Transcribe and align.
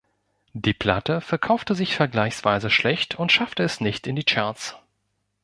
Die 0.53 0.73
Platte 0.73 1.21
verkaufte 1.21 1.75
sich 1.75 1.95
vergleichsweise 1.95 2.71
schlecht 2.71 3.19
und 3.19 3.31
schaffte 3.31 3.61
es 3.61 3.81
nicht 3.81 4.07
in 4.07 4.15
die 4.15 4.23
Charts. 4.23 4.75